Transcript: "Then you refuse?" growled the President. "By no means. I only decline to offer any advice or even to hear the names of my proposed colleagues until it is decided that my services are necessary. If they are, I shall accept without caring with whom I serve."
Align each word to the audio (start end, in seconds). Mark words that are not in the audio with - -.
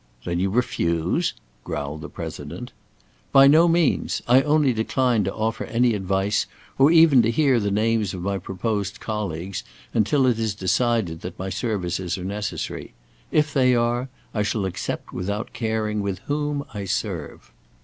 "Then 0.25 0.39
you 0.39 0.49
refuse?" 0.49 1.35
growled 1.63 2.01
the 2.01 2.09
President. 2.09 2.71
"By 3.31 3.45
no 3.45 3.67
means. 3.67 4.23
I 4.27 4.41
only 4.41 4.73
decline 4.73 5.23
to 5.25 5.31
offer 5.35 5.65
any 5.65 5.93
advice 5.93 6.47
or 6.79 6.89
even 6.89 7.21
to 7.21 7.29
hear 7.29 7.59
the 7.59 7.69
names 7.69 8.11
of 8.15 8.23
my 8.23 8.39
proposed 8.39 8.99
colleagues 8.99 9.63
until 9.93 10.25
it 10.25 10.39
is 10.39 10.55
decided 10.55 11.21
that 11.21 11.37
my 11.37 11.51
services 11.51 12.17
are 12.17 12.23
necessary. 12.25 12.95
If 13.31 13.53
they 13.53 13.75
are, 13.75 14.09
I 14.33 14.41
shall 14.41 14.65
accept 14.65 15.13
without 15.13 15.53
caring 15.53 16.01
with 16.01 16.17
whom 16.25 16.65
I 16.73 16.85
serve." 16.85 17.51